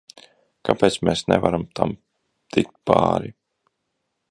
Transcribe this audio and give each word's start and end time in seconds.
Kāpēc 0.69 0.95
mēs 1.09 1.21
nevaram 1.33 1.67
tam 1.81 1.95
tikt 2.57 2.75
pāri? 2.91 3.33